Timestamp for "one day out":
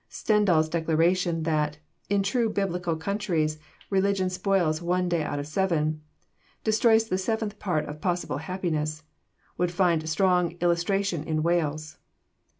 4.81-5.37